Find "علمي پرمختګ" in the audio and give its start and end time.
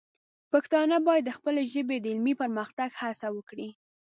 2.11-2.89